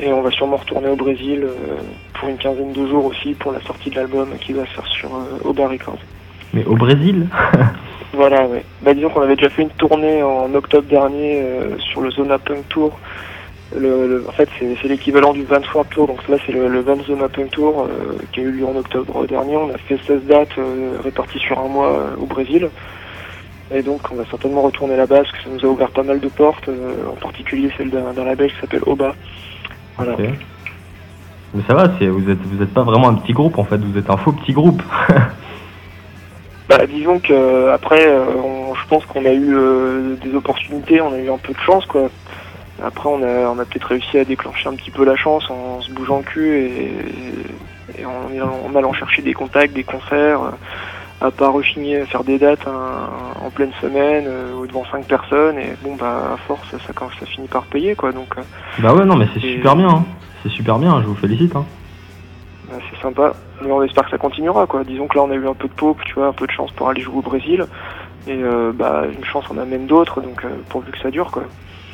Et 0.00 0.12
on 0.12 0.22
va 0.22 0.30
sûrement 0.30 0.56
retourner 0.56 0.88
au 0.88 0.96
Brésil 0.96 1.44
euh, 1.44 1.76
pour 2.14 2.28
une 2.28 2.36
quinzaine 2.36 2.72
de 2.72 2.86
jours 2.86 3.06
aussi 3.06 3.34
pour 3.34 3.52
la 3.52 3.60
sortie 3.62 3.90
de 3.90 3.96
l'album 3.96 4.36
qui 4.38 4.52
va 4.52 4.66
se 4.66 4.72
faire 4.72 4.86
sur 4.86 5.14
euh, 5.14 5.38
Oba 5.44 5.68
Records. 5.68 5.98
Mais 6.56 6.64
au 6.64 6.74
Brésil 6.74 7.28
Voilà, 8.14 8.46
ouais. 8.46 8.64
Bah, 8.80 8.94
disons 8.94 9.10
qu'on 9.10 9.20
avait 9.20 9.36
déjà 9.36 9.50
fait 9.50 9.60
une 9.60 9.68
tournée 9.70 10.22
en 10.22 10.52
octobre 10.54 10.88
dernier 10.88 11.42
euh, 11.42 11.76
sur 11.78 12.00
le 12.00 12.10
Zona 12.10 12.38
Punk 12.38 12.66
Tour. 12.70 12.98
Le, 13.76 14.08
le- 14.08 14.24
en 14.26 14.32
fait, 14.32 14.48
c'est 14.58 14.88
l'équivalent 14.88 15.34
du 15.34 15.44
Vans 15.44 15.56
Warped 15.74 15.92
Tour, 15.92 16.06
donc 16.06 16.26
là, 16.28 16.38
c'est 16.46 16.52
le, 16.52 16.66
le 16.68 16.80
Vans 16.80 16.96
Zona 17.06 17.28
Punk 17.28 17.50
Tour 17.50 17.82
euh, 17.90 18.16
qui 18.32 18.40
a 18.40 18.44
eu 18.44 18.52
lieu 18.52 18.64
en 18.64 18.74
octobre 18.74 19.26
dernier. 19.26 19.58
On 19.58 19.68
a 19.68 19.76
fait 19.76 19.98
16 20.06 20.22
dates 20.24 20.56
euh, 20.56 20.96
réparties 21.04 21.40
sur 21.40 21.58
un 21.58 21.68
mois 21.68 21.88
euh, 21.92 22.16
au 22.18 22.24
Brésil. 22.24 22.70
Et 23.74 23.82
donc, 23.82 24.00
on 24.10 24.14
va 24.14 24.24
certainement 24.30 24.62
retourner 24.62 24.96
là-bas 24.96 25.18
parce 25.18 25.32
que 25.32 25.42
ça 25.42 25.50
nous 25.52 25.62
a 25.62 25.68
ouvert 25.70 25.90
pas 25.90 26.04
mal 26.04 26.18
de 26.20 26.28
portes, 26.28 26.70
en 26.70 27.16
particulier 27.20 27.70
celle 27.76 27.90
d'un 27.90 28.24
label 28.24 28.50
qui 28.50 28.60
s'appelle 28.60 28.82
Oba. 28.86 29.14
Voilà. 29.98 30.16
Mais 31.52 31.62
ça 31.68 31.74
va, 31.74 31.88
vous 31.88 32.30
êtes, 32.30 32.38
vous 32.38 32.62
êtes 32.62 32.72
pas 32.72 32.84
vraiment 32.84 33.08
un 33.08 33.14
petit 33.14 33.32
groupe 33.32 33.58
en 33.58 33.64
fait, 33.64 33.78
vous 33.78 33.98
êtes 33.98 34.08
un 34.08 34.16
faux 34.16 34.32
petit 34.32 34.52
groupe. 34.54 34.80
Bah, 36.68 36.78
disons 36.86 37.20
que 37.20 37.32
euh, 37.32 37.72
après, 37.74 38.06
euh, 38.08 38.24
on- 38.42 38.74
je 38.74 38.84
pense 38.88 39.04
qu'on 39.06 39.24
a 39.24 39.32
eu 39.32 39.54
euh, 39.56 40.16
des 40.16 40.34
opportunités, 40.34 41.00
on 41.00 41.12
a 41.12 41.18
eu 41.18 41.30
un 41.30 41.38
peu 41.38 41.52
de 41.52 41.58
chance, 41.60 41.86
quoi. 41.86 42.10
Après, 42.82 43.08
on 43.08 43.22
a, 43.22 43.48
on 43.48 43.58
a 43.58 43.64
peut-être 43.64 43.86
réussi 43.88 44.18
à 44.18 44.24
déclencher 44.24 44.68
un 44.68 44.74
petit 44.74 44.90
peu 44.90 45.04
la 45.04 45.16
chance 45.16 45.48
en 45.50 45.80
se 45.80 45.90
bougeant 45.92 46.18
le 46.18 46.24
cul 46.24 46.58
et, 46.58 48.00
et 48.00 48.04
en, 48.04 48.28
allant- 48.30 48.60
en 48.66 48.74
allant 48.74 48.92
chercher 48.92 49.22
des 49.22 49.32
contacts, 49.32 49.72
des 49.74 49.84
concerts, 49.84 50.40
à 51.22 51.30
pas 51.30 51.48
rechigner 51.48 52.00
à 52.00 52.06
faire 52.06 52.24
des 52.24 52.38
dates 52.38 52.66
hein, 52.66 53.08
en 53.42 53.50
pleine 53.50 53.72
semaine 53.80 54.26
euh, 54.28 54.52
ou 54.54 54.66
devant 54.66 54.84
cinq 54.92 55.06
personnes. 55.06 55.58
Et 55.58 55.72
bon, 55.82 55.94
bah, 55.96 56.32
à 56.34 56.36
force, 56.48 56.68
ça, 56.70 56.78
ça 57.18 57.26
finit 57.26 57.48
par 57.48 57.64
payer, 57.66 57.94
quoi. 57.94 58.12
Donc, 58.12 58.34
bah 58.80 58.92
ouais, 58.92 59.04
non 59.06 59.16
mais 59.16 59.26
c'est 59.32 59.40
super 59.40 59.76
bien, 59.76 59.88
hein. 59.88 60.04
c'est 60.42 60.50
super 60.50 60.78
bien, 60.78 61.00
je 61.00 61.06
vous 61.06 61.14
félicite. 61.14 61.56
Hein. 61.56 61.64
C'est 62.96 63.02
sympa. 63.02 63.32
Mais 63.62 63.70
on 63.70 63.82
espère 63.82 64.04
que 64.04 64.10
ça 64.10 64.18
continuera, 64.18 64.66
quoi. 64.66 64.84
Disons 64.84 65.06
que 65.06 65.16
là, 65.16 65.24
on 65.24 65.30
a 65.30 65.34
eu 65.34 65.46
un 65.48 65.54
peu 65.54 65.68
de 65.68 65.72
paupe, 65.72 66.02
tu 66.04 66.14
vois, 66.14 66.26
un 66.26 66.32
peu 66.32 66.46
de 66.46 66.52
chance 66.52 66.70
pour 66.72 66.88
aller 66.88 67.00
jouer 67.00 67.16
au 67.16 67.22
Brésil. 67.22 67.64
Et 68.28 68.42
euh, 68.42 68.72
bah, 68.74 69.04
une 69.16 69.24
chance, 69.24 69.44
on 69.50 69.58
amène 69.58 69.86
d'autres, 69.86 70.20
donc 70.20 70.44
euh, 70.44 70.48
pourvu 70.68 70.90
que 70.92 70.98
ça 70.98 71.10
dure, 71.10 71.30
quoi. 71.30 71.44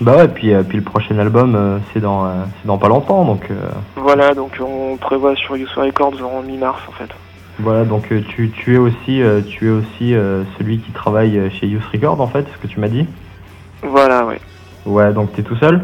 Bah 0.00 0.16
ouais, 0.16 0.28
puis, 0.28 0.52
euh, 0.52 0.62
puis 0.62 0.78
le 0.78 0.84
prochain 0.84 1.16
album 1.18 1.80
c'est 1.92 2.00
dans, 2.00 2.26
c'est 2.60 2.66
dans 2.66 2.78
pas 2.78 2.88
longtemps, 2.88 3.24
donc 3.24 3.48
euh, 3.50 3.54
Voilà, 3.94 4.34
donc 4.34 4.58
on 4.60 4.96
prévoit 4.96 5.36
sur 5.36 5.56
Youth 5.56 5.70
Records 5.76 6.14
en 6.24 6.42
mi-mars, 6.42 6.80
en 6.88 6.92
fait. 6.92 7.10
voilà, 7.60 7.84
donc 7.84 8.08
tu, 8.30 8.50
tu 8.50 8.74
es 8.74 8.78
aussi, 8.78 9.22
euh, 9.22 9.42
tu 9.42 9.68
es 9.68 9.70
aussi 9.70 10.14
celui 10.58 10.78
qui 10.78 10.90
travaille 10.90 11.50
chez 11.52 11.66
Youth 11.68 11.84
Record 11.92 12.20
en 12.20 12.26
fait, 12.26 12.46
ce 12.52 12.58
que 12.58 12.66
tu 12.66 12.80
m'as 12.80 12.88
dit? 12.88 13.06
Voilà, 13.82 14.24
ouais. 14.24 14.40
Ouais, 14.86 15.12
donc 15.12 15.34
t'es 15.34 15.42
tout 15.42 15.56
seul? 15.56 15.82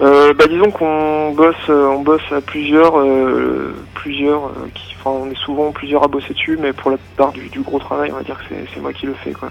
Euh, 0.00 0.32
bah 0.32 0.44
disons 0.48 0.70
qu'on 0.70 1.32
bosse, 1.32 1.56
euh, 1.70 1.88
on 1.88 2.02
bosse 2.02 2.22
à 2.30 2.40
plusieurs, 2.40 3.00
euh, 3.00 3.74
plusieurs, 3.94 4.44
euh, 4.46 4.68
qui, 4.72 4.94
enfin 4.98 5.10
on 5.10 5.28
est 5.30 5.38
souvent 5.38 5.72
plusieurs 5.72 6.04
à 6.04 6.08
bosser 6.08 6.34
dessus, 6.34 6.56
mais 6.60 6.72
pour 6.72 6.92
la 6.92 6.98
plupart 6.98 7.32
du, 7.32 7.48
du 7.48 7.60
gros 7.62 7.80
travail, 7.80 8.10
on 8.12 8.16
va 8.16 8.22
dire 8.22 8.38
que 8.38 8.54
c'est- 8.72 8.80
moi 8.80 8.92
qui 8.92 9.06
le 9.06 9.14
fais, 9.14 9.32
quoi. 9.32 9.50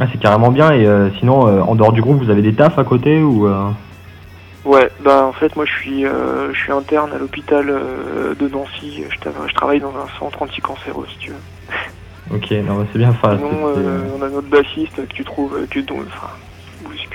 Ah, 0.00 0.06
c'est 0.10 0.18
carrément 0.18 0.50
bien, 0.50 0.70
et 0.72 0.86
euh, 0.86 1.10
sinon, 1.18 1.46
euh, 1.48 1.60
en 1.60 1.74
dehors 1.74 1.92
du 1.92 2.00
groupe, 2.00 2.18
vous 2.22 2.30
avez 2.30 2.40
des 2.40 2.54
tafs 2.54 2.78
à 2.78 2.84
côté 2.84 3.20
ou 3.22 3.46
euh, 3.46 3.68
Ouais, 4.64 4.90
bah 5.00 5.24
en 5.24 5.32
fait 5.32 5.54
moi 5.56 5.64
je 5.64 5.72
suis, 5.72 6.04
euh, 6.06 6.52
je 6.52 6.58
suis 6.58 6.72
interne 6.72 7.12
à 7.12 7.18
l'hôpital 7.18 7.66
de 7.66 8.48
Nancy. 8.48 9.02
Je, 9.08 9.30
je 9.48 9.54
travaille 9.54 9.80
dans 9.80 9.90
un 9.96 10.08
centre 10.18 10.42
anticancéreux, 10.42 11.06
si 11.10 11.18
tu 11.18 11.30
veux. 11.30 12.34
Ok, 12.34 12.50
non, 12.50 12.74
mais 12.74 12.86
c'est 12.92 12.98
bien. 12.98 13.10
Enfin, 13.10 13.38
Sinon, 13.38 13.72
on 14.18 14.22
a 14.22 14.28
notre 14.28 14.48
bassiste 14.48 14.96
que 14.96 15.14
tu 15.14 15.24
trouves, 15.24 15.66
que, 15.70 15.80
enfin, 15.80 16.28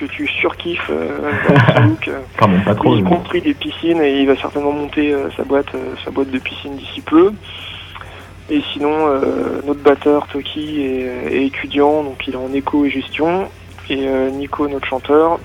que 0.08 0.12
tu 0.12 0.28
surkiffes 0.28 0.90
euh, 0.90 1.32
dans 1.50 1.74
son 1.74 1.82
look. 1.90 2.08
euh. 2.08 2.20
Pas 2.66 2.76
trop. 2.76 2.96
il 2.96 3.04
construit 3.04 3.42
des 3.42 3.54
piscines 3.54 4.02
et 4.02 4.22
il 4.22 4.28
va 4.28 4.36
certainement 4.36 4.72
monter 4.72 5.14
euh, 5.14 5.30
sa 5.38 5.44
boîte, 5.44 5.72
sa 6.04 6.12
boîte 6.12 6.32
de 6.32 6.40
piscine 6.40 6.76
d'ici 6.76 7.02
peu. 7.02 7.32
Et 8.50 8.62
sinon, 8.74 9.08
notre 9.66 9.80
batteur 9.80 10.28
Toki 10.28 10.82
est, 10.82 11.34
est 11.34 11.46
étudiant, 11.46 12.04
donc 12.04 12.28
il 12.28 12.34
est 12.34 12.38
en 12.38 12.52
éco 12.54 12.86
et 12.86 12.90
gestion. 12.90 13.50
Et 13.90 14.06
Nico, 14.32 14.68
notre 14.68 14.86
chanteur, 14.86 15.40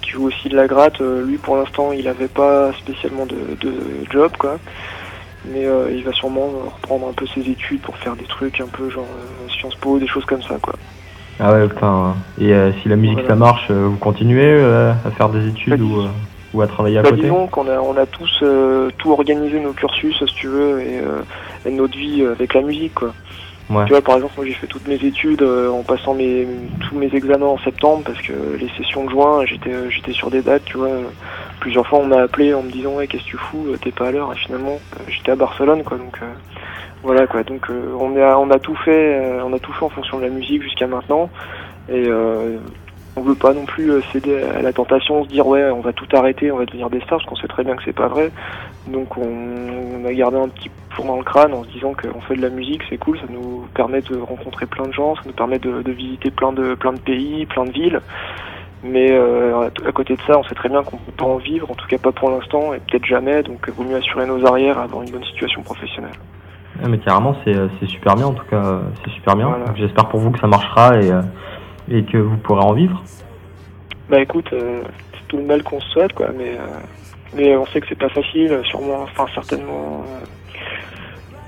qui 0.00 0.10
joue 0.12 0.26
aussi 0.28 0.48
de 0.48 0.56
la 0.56 0.68
gratte, 0.68 1.00
lui 1.00 1.38
pour 1.38 1.56
l'instant 1.56 1.90
il 1.92 2.04
n'avait 2.04 2.28
pas 2.28 2.72
spécialement 2.74 3.26
de, 3.26 3.56
de 3.60 3.74
job 4.10 4.30
quoi. 4.38 4.58
Mais 5.44 5.66
euh, 5.66 5.90
il 5.92 6.04
va 6.04 6.12
sûrement 6.12 6.50
reprendre 6.76 7.08
un 7.08 7.12
peu 7.12 7.26
ses 7.26 7.40
études 7.40 7.80
pour 7.80 7.96
faire 7.96 8.14
des 8.14 8.24
trucs 8.26 8.60
un 8.60 8.68
peu 8.68 8.88
genre 8.88 9.04
euh, 9.04 9.48
Sciences 9.50 9.74
Po, 9.74 9.98
des 9.98 10.06
choses 10.06 10.24
comme 10.24 10.42
ça 10.42 10.56
quoi. 10.62 10.74
Ah 11.44 11.52
ouais, 11.52 11.68
putain. 11.68 12.14
Et 12.38 12.52
euh, 12.54 12.70
si 12.80 12.88
la 12.88 12.94
musique 12.94 13.14
Voilà. 13.18 13.30
ça 13.30 13.34
marche, 13.34 13.66
euh, 13.70 13.88
vous 13.88 13.96
continuez 13.96 14.44
euh, 14.46 14.92
à 15.04 15.10
faire 15.10 15.28
des 15.28 15.48
études 15.48 15.80
Bah, 15.80 15.84
ou, 16.54 16.56
ou 16.58 16.62
à 16.62 16.68
travailler 16.68 16.98
à 16.98 17.02
Bah, 17.02 17.10
côté 17.10 17.22
disons 17.22 17.48
qu'on 17.48 17.66
a, 17.68 17.80
on 17.80 17.96
a 17.96 18.06
tous 18.06 18.44
tout 18.98 19.10
organisé 19.10 19.58
nos 19.58 19.72
cursus, 19.72 20.16
si 20.24 20.34
tu 20.36 20.46
veux, 20.46 20.80
et, 20.80 21.00
euh, 21.00 21.22
et 21.66 21.72
notre 21.72 21.98
vie 21.98 22.24
avec 22.24 22.54
la 22.54 22.62
musique, 22.62 22.94
quoi. 22.94 23.12
Tu 23.68 23.92
vois, 23.92 24.02
par 24.02 24.16
exemple, 24.16 24.34
moi 24.36 24.46
j'ai 24.46 24.52
fait 24.52 24.66
toutes 24.66 24.86
mes 24.86 25.02
études 25.02 25.42
euh, 25.42 25.70
en 25.70 25.82
passant 25.82 26.14
mes, 26.14 26.46
tous 26.80 26.96
mes 26.96 27.14
examens 27.14 27.46
en 27.46 27.58
septembre 27.58 28.02
parce 28.04 28.20
que 28.20 28.32
les 28.58 28.68
sessions 28.76 29.04
de 29.04 29.10
juin, 29.10 29.44
j'étais, 29.46 29.72
euh, 29.72 29.88
j'étais 29.88 30.12
sur 30.12 30.30
des 30.30 30.42
dates, 30.42 30.64
tu 30.64 30.76
vois. 30.76 30.90
Plusieurs 31.60 31.86
fois, 31.86 32.00
on 32.00 32.06
m'a 32.06 32.22
appelé 32.22 32.52
en 32.54 32.62
me 32.62 32.70
disant, 32.70 32.96
ouais, 32.96 33.06
qu'est-ce 33.06 33.24
que 33.24 33.30
tu 33.30 33.36
fous, 33.36 33.66
euh, 33.68 33.78
t'es 33.80 33.92
pas 33.92 34.08
à 34.08 34.10
l'heure, 34.10 34.32
et 34.32 34.36
finalement, 34.36 34.78
euh, 34.96 35.02
j'étais 35.08 35.32
à 35.32 35.36
Barcelone, 35.36 35.84
quoi. 35.84 35.96
Donc, 35.96 36.18
euh, 36.22 36.26
voilà, 37.02 37.26
quoi. 37.26 37.44
Donc, 37.44 37.66
on 37.70 38.16
a, 38.16 38.36
on 38.36 38.50
a 38.50 38.58
tout 38.58 38.76
fait, 38.84 39.40
on 39.42 39.52
a 39.52 39.58
tout 39.58 39.72
fait 39.72 39.84
en 39.84 39.88
fonction 39.88 40.18
de 40.18 40.24
la 40.24 40.30
musique 40.30 40.62
jusqu'à 40.62 40.86
maintenant, 40.86 41.30
et 41.88 42.08
on 43.16 43.22
veut 43.22 43.34
pas 43.34 43.52
non 43.52 43.66
plus 43.66 43.90
euh, 43.90 44.00
céder 44.12 44.42
à 44.42 44.62
la 44.62 44.72
tentation, 44.72 45.24
se 45.24 45.28
dire, 45.28 45.46
ouais, 45.46 45.70
on 45.70 45.80
va 45.80 45.92
tout 45.92 46.06
arrêter, 46.14 46.50
on 46.50 46.56
va 46.58 46.64
devenir 46.64 46.88
des 46.90 46.98
stars, 47.00 47.18
parce 47.18 47.24
qu'on 47.26 47.36
sait 47.36 47.48
très 47.48 47.62
bien 47.64 47.76
que 47.76 47.82
c'est 47.84 47.92
pas 47.92 48.08
vrai. 48.08 48.30
Donc, 48.86 49.16
on, 49.18 49.22
on 50.02 50.04
a 50.06 50.12
gardé 50.14 50.38
un 50.38 50.48
petit 50.48 50.70
four 50.90 51.04
dans 51.06 51.16
le 51.18 51.22
crâne 51.24 51.52
en 51.52 51.62
se 51.64 51.68
disant 51.70 51.92
qu'on 51.94 52.20
fait 52.22 52.36
de 52.36 52.42
la 52.42 52.48
musique, 52.50 52.82
c'est 52.88 52.96
cool, 52.98 53.18
ça 53.18 53.26
nous 53.30 53.66
permet 53.74 54.00
de 54.02 54.16
rencontrer 54.18 54.66
plein 54.66 54.86
de 54.86 54.92
gens, 54.92 55.14
ça 55.16 55.22
nous 55.26 55.32
permet 55.32 55.58
de, 55.58 55.82
de 55.82 55.92
visiter 55.92 56.30
plein 56.30 56.52
de, 56.52 56.74
plein 56.74 56.92
de 56.92 56.98
pays, 57.00 57.46
plein 57.46 57.64
de 57.64 57.72
villes. 57.72 58.00
Mais 58.84 59.12
euh, 59.12 59.68
à- 59.86 59.92
côté 59.92 60.16
de 60.16 60.20
ça, 60.26 60.38
on 60.38 60.42
sait 60.44 60.54
très 60.56 60.68
bien 60.68 60.82
qu'on 60.82 60.96
peut 60.96 61.12
pas 61.12 61.24
en 61.26 61.36
vivre, 61.36 61.70
en 61.70 61.74
tout 61.74 61.86
cas 61.86 61.98
pas 61.98 62.10
pour 62.12 62.30
l'instant, 62.30 62.72
et 62.74 62.78
peut-être 62.80 63.04
jamais, 63.06 63.42
donc 63.42 63.60
il 63.68 63.74
vaut 63.74 63.84
mieux 63.84 63.96
assurer 63.96 64.26
nos 64.26 64.44
arrières, 64.46 64.78
avoir 64.78 65.02
une 65.02 65.10
bonne 65.10 65.24
situation 65.24 65.62
professionnelle. 65.62 66.10
Ouais, 66.82 66.88
mais 66.88 66.98
carrément, 66.98 67.36
c'est 67.44 67.54
euh, 67.54 67.68
super 67.86 68.16
bien 68.16 68.26
en 68.26 68.32
tout 68.32 68.46
cas. 68.50 68.56
euh, 68.64 68.80
C'est 69.04 69.12
super 69.12 69.36
bien. 69.36 69.46
Voilà. 69.48 69.66
J'espère 69.76 70.08
pour 70.08 70.18
vous 70.18 70.30
que 70.30 70.38
ça 70.40 70.46
marchera 70.48 70.96
et, 71.00 71.12
euh, 71.12 71.20
et 71.90 72.02
que 72.04 72.18
vous 72.18 72.36
pourrez 72.36 72.62
en 72.62 72.72
vivre. 72.72 73.02
Bah 74.08 74.20
écoute, 74.20 74.52
euh, 74.52 74.82
c'est 75.14 75.28
tout 75.28 75.36
le 75.38 75.44
mal 75.44 75.62
qu'on 75.62 75.80
se 75.80 75.88
souhaite, 75.90 76.12
quoi, 76.12 76.28
mais, 76.36 76.50
euh, 76.50 76.66
mais 77.34 77.56
on 77.56 77.66
sait 77.66 77.80
que 77.80 77.86
c'est 77.88 77.98
pas 77.98 78.08
facile, 78.08 78.60
sûrement, 78.64 79.02
enfin 79.04 79.26
certainement 79.34 80.04
euh, 80.06 80.24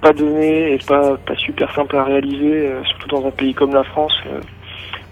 pas 0.01 0.13
donné 0.13 0.73
et 0.73 0.79
pas, 0.87 1.17
pas 1.19 1.37
super 1.37 1.75
simple 1.75 1.97
à 1.97 2.05
réaliser, 2.05 2.71
surtout 2.85 3.09
dans 3.09 3.27
un 3.27 3.31
pays 3.31 3.55
comme 3.55 3.75
la 3.75 3.85
France, 3.85 4.19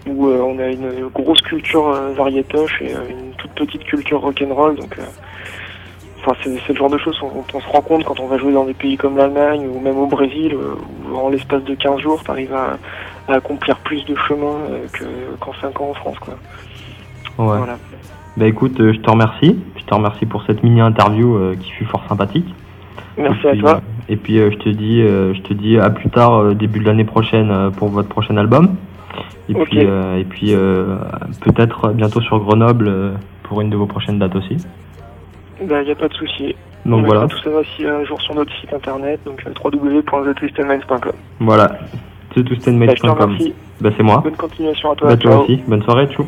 où 0.07 0.27
on 0.27 0.59
a 0.59 0.67
une 0.67 1.07
grosse 1.13 1.41
culture 1.41 1.87
euh, 1.87 2.13
variétoche 2.13 2.81
et 2.81 2.91
une 2.91 3.33
toute 3.37 3.51
petite 3.51 3.83
culture 3.83 4.21
rock'n'roll, 4.21 4.75
donc 4.75 4.97
enfin 6.21 6.35
c'est 6.43 6.69
le 6.69 6.75
genre 6.75 6.89
de 6.89 6.97
choses 6.97 7.19
dont 7.19 7.43
on 7.53 7.59
se 7.59 7.67
rend 7.67 7.81
compte 7.81 8.03
quand 8.03 8.19
on 8.19 8.27
va 8.27 8.37
jouer 8.37 8.53
dans 8.53 8.65
des 8.65 8.73
pays 8.73 8.97
comme 8.97 9.17
l'Allemagne 9.17 9.67
ou 9.67 9.79
même 9.79 9.97
au 9.97 10.07
Brésil, 10.07 10.55
où 10.55 11.15
en 11.15 11.29
l'espace 11.29 11.63
de 11.63 11.75
15 11.75 11.99
jours, 11.99 12.23
t'arrives 12.23 12.53
à, 12.53 12.77
à 13.27 13.33
accomplir 13.33 13.77
plus 13.79 14.03
de 14.05 14.15
chemin 14.15 14.55
euh, 14.69 14.87
que 14.91 15.05
qu'en 15.39 15.53
5 15.53 15.81
ans 15.81 15.89
en 15.91 15.93
France, 15.93 16.19
quoi. 16.19 16.33
Ouais. 17.39 17.57
Voilà. 17.57 17.77
Bah 18.35 18.47
écoute, 18.47 18.79
euh, 18.79 18.93
je 18.93 18.99
te 18.99 19.09
remercie. 19.09 19.59
Je 19.77 19.83
te 19.83 19.93
remercie 19.93 20.25
pour 20.25 20.43
cette 20.43 20.63
mini 20.63 20.81
interview 20.81 21.35
euh, 21.35 21.55
qui 21.59 21.71
fut 21.71 21.85
fort 21.85 22.03
sympathique. 22.09 22.47
Merci 23.17 23.47
à 23.47 23.55
toi. 23.55 23.81
et 24.09 24.15
puis 24.15 24.37
je 24.37 24.57
te 24.57 24.69
dis, 24.69 25.01
je 25.01 25.39
te 25.41 25.53
dis 25.53 25.77
à 25.77 25.91
plus 25.91 26.09
tard, 26.09 26.55
début 26.55 26.79
de 26.79 26.85
l'année 26.85 27.03
prochaine 27.03 27.69
pour 27.77 27.89
votre 27.89 28.09
prochain 28.09 28.37
album. 28.37 28.75
Et 29.49 29.53
puis, 29.53 29.79
euh, 29.85 30.19
et 30.19 30.23
puis 30.23 30.53
euh, 30.53 30.97
peut-être 31.41 31.89
bientôt 31.89 32.21
sur 32.21 32.39
Grenoble 32.39 32.87
euh, 32.87 33.11
pour 33.43 33.61
une 33.61 33.69
de 33.69 33.75
vos 33.75 33.85
prochaines 33.85 34.19
dates 34.19 34.35
aussi. 34.35 34.57
Bah, 35.61 35.81
y 35.83 35.91
a 35.91 35.95
pas 35.95 36.07
de 36.07 36.13
souci. 36.13 36.55
Donc 36.85 37.03
On 37.03 37.07
voilà, 37.07 37.27
tout 37.27 37.37
ça 37.39 37.49
aussi 37.49 37.85
un 37.85 38.03
jour 38.03 38.21
sur 38.21 38.35
notre 38.35 38.53
site 38.59 38.73
internet, 38.73 39.19
donc 39.25 39.43
www.thetwisted.com. 39.63 41.13
voilà. 41.39 41.79
C'est 42.33 42.41
Bah. 43.15 43.27
Bah 43.81 43.89
c'est 43.97 44.03
moi. 44.03 44.21
Bonne 44.23 44.35
continuation 44.35 44.91
à 44.91 44.95
toi. 44.95 45.09
Bah 45.09 45.17
toi 45.17 45.31
Ciao. 45.31 45.43
aussi. 45.43 45.61
Bonne 45.67 45.83
soirée, 45.83 46.07
tchou. 46.07 46.25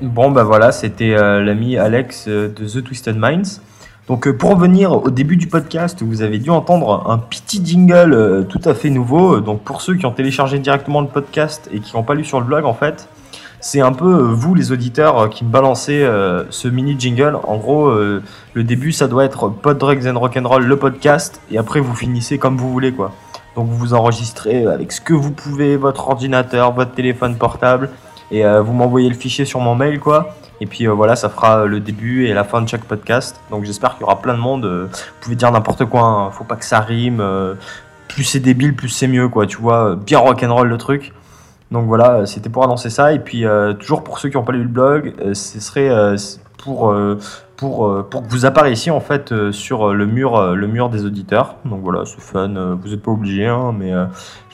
Bon, 0.00 0.30
bah 0.30 0.42
voilà, 0.44 0.72
c'était 0.72 1.14
euh, 1.14 1.42
l'ami 1.42 1.76
Alex 1.76 2.26
euh, 2.28 2.48
de 2.48 2.66
The 2.66 2.82
Twisted 2.84 3.16
Minds. 3.16 3.60
Donc, 4.08 4.26
euh, 4.26 4.36
pour 4.36 4.50
revenir 4.50 4.92
au 4.92 5.10
début 5.10 5.36
du 5.36 5.46
podcast, 5.46 6.02
vous 6.02 6.22
avez 6.22 6.38
dû 6.38 6.50
entendre 6.50 7.08
un 7.08 7.18
petit 7.18 7.64
jingle 7.64 8.12
euh, 8.12 8.42
tout 8.42 8.60
à 8.64 8.74
fait 8.74 8.90
nouveau. 8.90 9.38
Donc, 9.40 9.62
pour 9.62 9.80
ceux 9.80 9.94
qui 9.94 10.06
ont 10.06 10.10
téléchargé 10.10 10.58
directement 10.58 11.00
le 11.00 11.06
podcast 11.06 11.70
et 11.72 11.78
qui 11.78 11.96
n'ont 11.96 12.02
pas 12.02 12.14
lu 12.14 12.24
sur 12.24 12.40
le 12.40 12.46
blog, 12.46 12.64
en 12.64 12.74
fait, 12.74 13.08
c'est 13.60 13.80
un 13.80 13.92
peu 13.92 14.12
euh, 14.12 14.22
vous, 14.32 14.56
les 14.56 14.72
auditeurs, 14.72 15.18
euh, 15.18 15.28
qui 15.28 15.44
me 15.44 15.50
balancez 15.50 16.02
euh, 16.02 16.42
ce 16.50 16.66
mini 16.66 16.96
jingle. 16.98 17.38
En 17.44 17.58
gros, 17.58 17.86
euh, 17.86 18.20
le 18.54 18.64
début, 18.64 18.90
ça 18.90 19.06
doit 19.06 19.24
être 19.24 19.48
Pod 19.48 19.78
Drugs 19.78 20.08
and 20.08 20.18
Rock'n'Roll, 20.18 20.64
le 20.64 20.76
podcast, 20.76 21.40
et 21.52 21.58
après, 21.58 21.78
vous 21.78 21.94
finissez 21.94 22.38
comme 22.38 22.56
vous 22.56 22.72
voulez, 22.72 22.90
quoi. 22.90 23.12
Donc, 23.56 23.68
vous 23.68 23.76
vous 23.76 23.94
enregistrez 23.94 24.66
avec 24.66 24.92
ce 24.92 25.00
que 25.00 25.14
vous 25.14 25.32
pouvez, 25.32 25.76
votre 25.76 26.08
ordinateur, 26.08 26.72
votre 26.72 26.92
téléphone 26.92 27.36
portable, 27.36 27.90
et 28.32 28.46
euh, 28.46 28.62
vous 28.62 28.72
m'envoyez 28.72 29.08
le 29.08 29.14
fichier 29.14 29.44
sur 29.44 29.60
mon 29.60 29.74
mail, 29.74 30.00
quoi. 30.00 30.34
Et 30.60 30.66
puis 30.66 30.86
euh, 30.86 30.92
voilà, 30.92 31.16
ça 31.16 31.28
fera 31.28 31.66
le 31.66 31.80
début 31.80 32.26
et 32.26 32.32
la 32.32 32.44
fin 32.44 32.62
de 32.62 32.68
chaque 32.68 32.84
podcast. 32.84 33.38
Donc 33.50 33.64
j'espère 33.64 33.92
qu'il 33.92 34.02
y 34.02 34.04
aura 34.04 34.20
plein 34.20 34.34
de 34.34 34.38
monde. 34.38 34.64
euh, 34.64 34.88
vous 34.90 35.20
pouvez 35.20 35.36
dire 35.36 35.50
n'importe 35.50 35.84
quoi, 35.84 36.02
hein, 36.02 36.30
faut 36.30 36.44
pas 36.44 36.56
que 36.56 36.64
ça 36.64 36.80
rime. 36.80 37.22
plus 38.08 38.24
c'est 38.24 38.40
débile, 38.40 38.74
plus 38.74 38.88
c'est 38.88 39.08
mieux, 39.08 39.28
quoi. 39.28 39.46
Tu 39.46 39.58
vois, 39.58 39.96
bien 39.96 40.18
rock'n'roll 40.18 40.68
le 40.68 40.78
truc. 40.78 41.12
Donc 41.70 41.86
voilà, 41.86 42.26
c'était 42.26 42.48
pour 42.48 42.64
annoncer 42.64 42.90
ça. 42.90 43.12
Et 43.12 43.18
puis 43.18 43.44
toujours 43.78 44.02
pour 44.02 44.18
ceux 44.18 44.30
qui 44.30 44.36
n'ont 44.36 44.44
pas 44.44 44.52
lu 44.52 44.62
le 44.62 44.68
blog, 44.68 45.14
ce 45.34 45.60
serait 45.60 46.16
pour, 46.62 46.90
euh, 46.90 47.18
pour, 47.56 47.86
euh, 47.86 48.06
pour 48.08 48.22
que 48.22 48.28
vous 48.28 48.46
apparaissiez 48.46 48.92
en 48.92 49.00
fait 49.00 49.32
euh, 49.32 49.52
sur 49.52 49.92
le 49.92 50.06
mur, 50.06 50.54
le 50.54 50.66
mur 50.66 50.88
des 50.90 51.04
auditeurs. 51.04 51.56
Donc 51.64 51.80
voilà, 51.82 52.04
c'est 52.04 52.20
fun. 52.20 52.76
vous 52.80 52.88
n'êtes 52.88 53.02
pas 53.02 53.10
obligé, 53.10 53.46
hein, 53.46 53.74
mais 53.76 53.92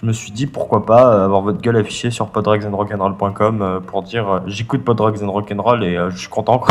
je 0.00 0.06
me 0.06 0.12
suis 0.12 0.32
dit 0.32 0.46
pourquoi 0.46 0.86
pas 0.86 1.24
avoir 1.24 1.42
votre 1.42 1.60
gueule 1.60 1.76
affichée 1.76 2.10
sur 2.10 2.28
podrugsandrock'n'roll.com 2.28 3.80
pour 3.86 4.02
dire 4.02 4.42
j'écoute 4.46 4.84
Podrugs 4.84 5.16
et 5.16 5.96
je 6.10 6.16
suis 6.16 6.28
content 6.28 6.62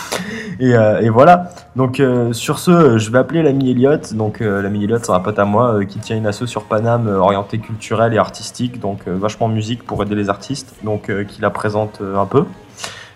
et, 0.60 0.70
et 0.70 1.10
voilà. 1.10 1.50
Donc 1.76 2.02
sur 2.32 2.58
ce, 2.58 2.98
je 2.98 3.10
vais 3.10 3.18
appeler 3.18 3.42
l'ami 3.42 3.70
Elliot. 3.70 4.14
Donc 4.14 4.40
l'ami 4.40 4.84
Elliot, 4.84 4.98
c'est 5.02 5.12
un 5.12 5.20
pote 5.20 5.38
à 5.38 5.44
moi 5.44 5.84
qui 5.84 5.98
tient 5.98 6.16
une 6.16 6.26
asso 6.26 6.46
sur 6.46 6.64
Paname 6.64 7.08
orientée 7.08 7.58
culturelle 7.58 8.14
et 8.14 8.18
artistique, 8.18 8.80
donc 8.80 9.06
vachement 9.06 9.48
musique 9.48 9.84
pour 9.84 10.02
aider 10.02 10.14
les 10.14 10.30
artistes, 10.30 10.74
donc 10.84 11.12
qui 11.26 11.40
la 11.40 11.50
présente 11.50 12.00
un 12.00 12.26
peu. 12.26 12.44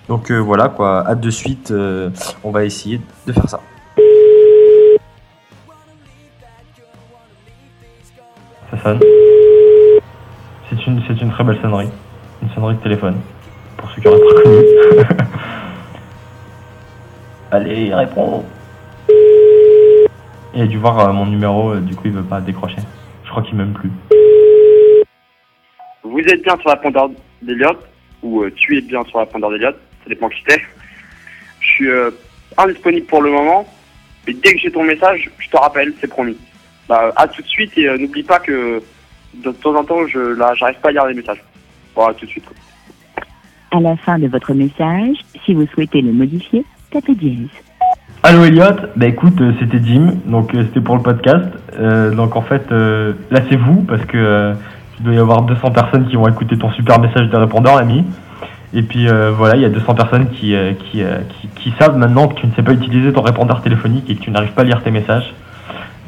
Donc 0.09 0.31
euh, 0.31 0.39
voilà 0.39 0.69
quoi, 0.69 1.07
hâte 1.07 1.21
de 1.21 1.31
suite, 1.31 1.71
euh, 1.71 2.11
on 2.45 2.51
va 2.51 2.65
essayer 2.65 3.01
de 3.27 3.33
faire 3.33 3.49
ça. 3.49 3.61
Ça 8.71 8.83
sonne. 8.83 9.01
C'est 10.71 10.87
une, 10.87 11.03
c'est 11.07 11.21
une 11.21 11.31
très 11.31 11.45
belle 11.45 11.61
sonnerie. 11.61 11.91
Une 12.43 12.51
sonnerie 12.51 12.75
de 12.75 12.81
téléphone. 12.81 13.17
Pour 13.77 13.91
ceux 13.91 14.03
qui 14.03 14.09
auraient 14.09 14.19
pas 14.19 14.43
connu. 14.43 15.29
Allez, 17.53 17.95
réponds. 17.95 18.45
Il 20.55 20.63
a 20.63 20.67
dû 20.67 20.79
voir 20.79 20.99
euh, 21.01 21.13
mon 21.13 21.27
numéro, 21.27 21.73
euh, 21.73 21.81
du 21.81 21.95
coup 21.95 22.03
il 22.07 22.13
veut 22.13 22.23
pas 22.23 22.41
décrocher. 22.41 22.79
Je 23.25 23.31
crois 23.31 23.43
qu'il 23.43 23.57
m'aime 23.57 23.73
plus. 23.73 23.91
Vous 26.03 26.19
êtes 26.21 26.43
bien 26.43 26.57
sur 26.59 26.69
la 26.69 26.75
répondeur 26.75 27.11
d'Eliott, 27.41 27.79
ou 28.23 28.43
euh, 28.43 28.53
tu 28.55 28.77
es 28.77 28.81
bien 28.83 29.03
sur 29.05 29.19
la 29.19 29.25
répondeur 29.25 29.51
d'Eliott, 29.51 29.77
ça 29.77 29.92
dépend 30.15 30.29
qui 30.29 30.43
t'es. 30.45 30.61
Je 31.61 31.67
suis 31.67 31.91
euh, 31.91 32.11
indisponible 32.59 33.07
pour 33.07 33.23
le 33.23 33.31
moment, 33.31 33.67
mais 34.27 34.35
dès 34.35 34.55
que 34.55 34.59
j'ai 34.59 34.71
ton 34.71 34.85
message, 34.85 35.31
je 35.39 35.49
te 35.49 35.57
rappelle, 35.57 35.93
c'est 36.01 36.09
promis. 36.09 36.37
Bah, 36.89 37.13
à 37.17 37.27
tout 37.29 37.43
de 37.43 37.47
suite 37.47 37.73
et 37.77 37.89
euh, 37.89 37.99
n'oublie 37.99 38.23
pas 38.23 38.41
que 38.41 38.83
de 39.35 39.51
temps 39.53 39.75
en 39.75 39.85
temps, 39.85 40.07
je 40.07 40.19
là, 40.19 40.53
j'arrive 40.55 40.79
pas 40.81 40.91
à 40.91 40.93
lire 40.93 41.07
les 41.07 41.15
messages. 41.15 41.43
Bon, 41.95 42.07
à 42.07 42.15
tout 42.15 42.27
de 42.27 42.31
suite. 42.31 42.45
quoi. 42.45 42.57
À 43.71 43.81
la 43.81 43.97
fin 43.97 44.19
de 44.19 44.27
votre 44.27 44.53
message, 44.53 45.17
si 45.45 45.55
vous 45.55 45.67
souhaitez 45.69 46.03
le 46.03 46.13
modifier, 46.13 46.65
tapez 46.91 47.15
dièse. 47.15 47.49
Allô 48.25 48.45
Elliot, 48.45 48.77
bah 48.95 49.07
écoute, 49.07 49.41
euh, 49.41 49.53
c'était 49.59 49.81
Jim, 49.83 50.15
donc 50.27 50.55
euh, 50.55 50.65
c'était 50.67 50.81
pour 50.81 50.97
le 50.97 51.03
podcast. 51.03 51.47
Euh, 51.79 52.11
donc 52.15 52.37
en 52.37 52.43
fait, 52.43 52.71
euh, 52.71 53.15
là 53.31 53.41
c'est 53.49 53.57
vous, 53.57 53.83
parce 53.83 54.05
que 54.05 54.17
euh, 54.17 54.55
il 54.99 55.05
doit 55.07 55.15
y 55.15 55.19
avoir 55.19 55.43
200 55.43 55.71
personnes 55.73 56.07
qui 56.09 56.17
vont 56.17 56.29
écouter 56.29 56.57
ton 56.57 56.71
super 56.73 57.01
message 57.01 57.29
de 57.29 57.37
répondeur, 57.37 57.77
l'ami. 57.77 58.05
Et 58.75 58.83
puis 58.83 59.09
euh, 59.09 59.31
voilà, 59.31 59.57
il 59.57 59.63
y 59.63 59.65
a 59.65 59.69
200 59.69 59.95
personnes 59.95 60.31
qui, 60.31 60.55
euh, 60.55 60.73
qui, 60.73 61.03
euh, 61.03 61.19
qui, 61.29 61.49
qui 61.49 61.75
savent 61.79 61.97
maintenant 61.97 62.29
que 62.29 62.35
tu 62.35 62.47
ne 62.47 62.53
sais 62.53 62.63
pas 62.63 62.73
utiliser 62.73 63.13
ton 63.13 63.23
répondeur 63.23 63.61
téléphonique 63.61 64.09
et 64.09 64.17
que 64.17 64.23
tu 64.23 64.31
n'arrives 64.31 64.53
pas 64.53 64.63
à 64.63 64.65
lire 64.65 64.83
tes 64.83 64.91
messages. 64.91 65.35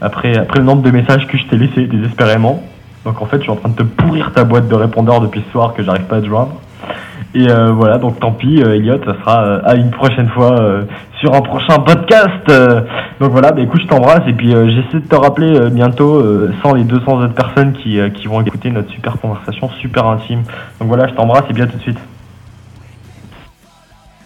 Après, 0.00 0.36
après 0.36 0.60
le 0.60 0.64
nombre 0.64 0.82
de 0.82 0.90
messages 0.90 1.26
que 1.26 1.36
je 1.36 1.46
t'ai 1.46 1.56
laissé 1.56 1.86
désespérément. 1.86 2.62
Donc 3.04 3.20
en 3.20 3.26
fait, 3.26 3.36
je 3.36 3.42
suis 3.42 3.50
en 3.50 3.56
train 3.56 3.68
de 3.68 3.76
te 3.76 3.82
pourrir 3.82 4.32
ta 4.32 4.44
boîte 4.44 4.68
de 4.68 4.74
répondeur 4.74 5.20
depuis 5.20 5.42
ce 5.46 5.52
soir 5.52 5.74
que 5.74 5.82
j'arrive 5.82 6.04
pas 6.04 6.16
à 6.16 6.20
te 6.20 6.26
joindre. 6.26 6.60
Et 7.34 7.50
euh, 7.50 7.72
voilà, 7.72 7.98
donc 7.98 8.20
tant 8.20 8.30
pis, 8.30 8.62
euh, 8.62 8.76
Elliot, 8.76 8.98
ça 9.04 9.14
sera 9.18 9.44
euh, 9.44 9.60
à 9.64 9.74
une 9.74 9.90
prochaine 9.90 10.28
fois 10.28 10.56
sur 11.18 11.34
un 11.34 11.40
prochain 11.40 11.78
podcast. 11.80 12.46
Donc 13.20 13.32
voilà, 13.32 13.52
bah, 13.52 13.60
écoute, 13.60 13.82
je 13.82 13.88
t'embrasse 13.88 14.22
et 14.26 14.32
puis 14.32 14.50
j'essaie 14.50 15.00
de 15.00 15.08
te 15.08 15.16
rappeler 15.16 15.70
bientôt, 15.70 16.22
sans 16.62 16.74
les 16.74 16.84
200 16.84 17.18
autres 17.18 17.34
personnes 17.34 17.72
qui, 17.72 17.98
qui 18.14 18.26
vont 18.26 18.40
écouter 18.40 18.70
notre 18.70 18.90
super 18.90 19.18
conversation 19.18 19.68
super 19.80 20.06
intime. 20.06 20.42
Donc 20.80 20.88
voilà, 20.88 21.08
je 21.08 21.14
t'embrasse 21.14 21.44
et 21.50 21.52
bien 21.52 21.66
tout 21.66 21.76
de 21.76 21.82
suite. 21.82 21.98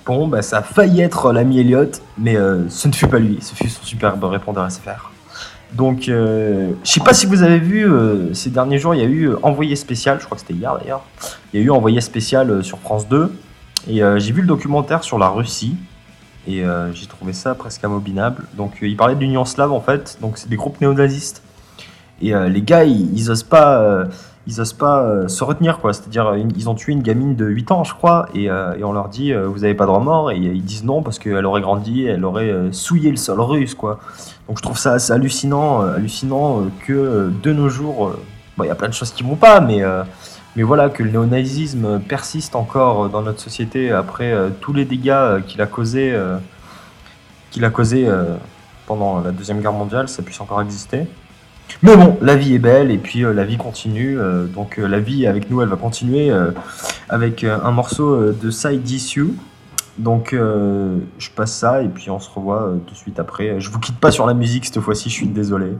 Bon, 0.08 0.26
bah 0.26 0.40
ça 0.40 0.60
a 0.60 0.62
failli 0.62 1.02
être 1.02 1.34
l'ami 1.34 1.60
Elliot, 1.60 1.90
mais 2.16 2.34
euh, 2.34 2.66
ce 2.70 2.88
ne 2.88 2.94
fut 2.94 3.08
pas 3.08 3.18
lui, 3.18 3.36
ce 3.42 3.54
fut 3.54 3.68
son 3.68 3.82
superbe 3.82 4.24
répondeur 4.24 4.66
SFR. 4.70 5.10
Donc, 5.74 6.08
euh, 6.08 6.70
je 6.82 6.90
sais 6.90 7.00
pas 7.00 7.12
si 7.12 7.26
vous 7.26 7.42
avez 7.42 7.58
vu, 7.58 7.86
euh, 7.86 8.32
ces 8.32 8.48
derniers 8.48 8.78
jours, 8.78 8.94
il 8.94 9.02
y 9.02 9.04
a 9.04 9.06
eu 9.06 9.34
Envoyé 9.42 9.76
spécial, 9.76 10.18
je 10.18 10.24
crois 10.24 10.36
que 10.36 10.40
c'était 10.40 10.54
hier 10.54 10.74
d'ailleurs, 10.78 11.02
il 11.52 11.60
y 11.60 11.62
a 11.62 11.66
eu 11.66 11.68
Envoyé 11.68 12.00
spécial 12.00 12.64
sur 12.64 12.78
France 12.78 13.06
2, 13.06 13.38
et 13.86 14.00
j'ai 14.16 14.32
vu 14.32 14.40
le 14.40 14.46
documentaire 14.46 15.04
sur 15.04 15.18
la 15.18 15.28
Russie, 15.28 15.76
et 16.46 16.64
j'ai 16.94 17.06
trouvé 17.06 17.34
ça 17.34 17.54
presque 17.54 17.84
abominable. 17.84 18.46
Donc, 18.54 18.78
il 18.80 18.96
parlait 18.96 19.14
de 19.14 19.20
l'Union 19.20 19.44
slave 19.44 19.72
en 19.72 19.82
fait, 19.82 20.16
donc 20.22 20.38
c'est 20.38 20.48
des 20.48 20.56
groupes 20.56 20.80
néonazistes. 20.80 21.42
Et 22.22 22.32
les 22.32 22.62
gars, 22.62 22.84
ils, 22.84 23.30
osent 23.30 23.42
pas, 23.42 24.06
ils 24.48 24.60
osent 24.60 24.72
pas 24.72 25.02
euh, 25.02 25.28
se 25.28 25.44
retenir 25.44 25.78
quoi. 25.78 25.92
C'est-à-dire, 25.92 26.32
une- 26.32 26.50
ils 26.56 26.68
ont 26.68 26.74
tué 26.74 26.92
une 26.92 27.02
gamine 27.02 27.36
de 27.36 27.44
8 27.46 27.70
ans, 27.70 27.84
je 27.84 27.94
crois, 27.94 28.26
et, 28.34 28.50
euh, 28.50 28.74
on 28.82 28.92
leur 28.92 29.08
dit, 29.08 29.32
euh, 29.32 29.46
vous 29.46 29.62
avez 29.64 29.74
pas 29.74 29.86
de 29.86 29.90
remords, 29.90 30.30
et 30.32 30.36
ils 30.38 30.64
disent 30.64 30.84
non 30.84 31.02
parce 31.02 31.18
qu'elle 31.20 31.44
aurait 31.46 31.60
grandi, 31.60 32.04
elle 32.06 32.24
aurait 32.24 32.50
euh, 32.50 32.72
souillé 32.72 33.10
le 33.10 33.16
sol 33.18 33.40
russe 33.40 33.74
quoi. 33.74 34.00
Donc 34.48 34.56
je 34.58 34.62
trouve 34.62 34.78
ça 34.78 34.92
assez 34.94 35.12
hallucinant, 35.12 35.82
euh, 35.82 35.96
hallucinant 35.96 36.60
euh, 36.62 36.64
que 36.86 36.92
euh, 36.94 37.30
de 37.42 37.52
nos 37.52 37.68
jours, 37.68 38.08
euh, 38.08 38.18
il 38.60 38.66
y 38.66 38.70
a 38.70 38.74
plein 38.74 38.88
de 38.88 38.94
choses 38.94 39.12
qui 39.12 39.22
vont 39.22 39.36
pas, 39.36 39.60
mais 39.60 39.82
euh, 39.84 40.02
mais 40.56 40.62
voilà 40.64 40.88
que 40.88 41.02
le 41.04 41.10
néonazisme 41.10 42.00
persiste 42.00 42.56
encore 42.56 43.04
euh, 43.04 43.08
dans 43.08 43.22
notre 43.22 43.40
société 43.40 43.92
après 43.92 44.32
euh, 44.32 44.48
tous 44.60 44.72
les 44.72 44.84
dégâts 44.86 45.10
euh, 45.10 45.40
qu'il 45.40 45.60
a 45.60 45.66
causé, 45.66 46.10
euh, 46.14 46.38
qu'il 47.50 47.64
a 47.64 47.70
causé 47.70 48.08
euh, 48.08 48.34
pendant 48.86 49.20
la 49.20 49.30
deuxième 49.30 49.60
guerre 49.60 49.72
mondiale, 49.74 50.08
ça 50.08 50.22
puisse 50.22 50.40
encore 50.40 50.62
exister. 50.62 51.06
Mais 51.82 51.96
bon, 51.96 52.18
la 52.20 52.36
vie 52.36 52.54
est 52.54 52.58
belle 52.58 52.90
et 52.90 52.98
puis 52.98 53.24
euh, 53.24 53.32
la 53.32 53.44
vie 53.44 53.56
continue. 53.56 54.18
euh, 54.18 54.46
donc 54.46 54.78
euh, 54.78 54.86
la 54.86 55.00
vie 55.00 55.26
avec 55.26 55.50
nous, 55.50 55.62
elle 55.62 55.68
va 55.68 55.76
continuer 55.76 56.30
avec 57.08 57.44
un 57.44 57.70
morceau 57.70 58.32
de 58.32 58.50
Side 58.50 58.88
Issue. 58.90 59.34
Donc 59.98 60.32
je 60.32 61.30
passe 61.34 61.52
ça 61.52 61.82
et 61.82 61.88
puis 61.88 62.10
on 62.10 62.20
se 62.20 62.30
revoit 62.30 62.74
tout 62.86 62.94
de 62.94 62.98
suite 62.98 63.18
après. 63.18 63.60
Je 63.60 63.70
vous 63.70 63.80
quitte 63.80 63.98
pas 63.98 64.10
sur 64.10 64.26
la 64.26 64.34
musique 64.34 64.66
cette 64.66 64.80
fois-ci, 64.80 65.08
je 65.08 65.14
suis 65.14 65.26
désolé. 65.26 65.72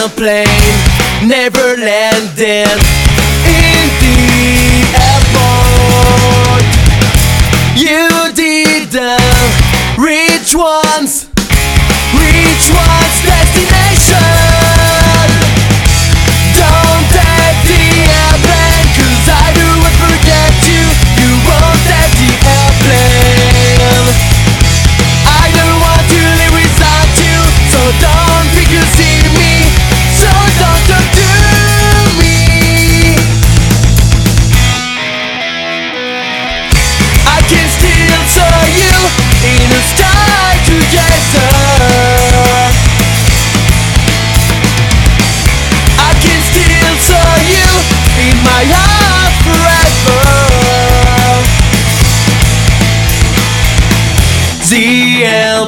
Airplane 0.00 0.46
never 1.28 1.76
landed 1.76 3.09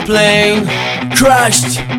plane 0.04 0.66
crashed. 1.16 1.91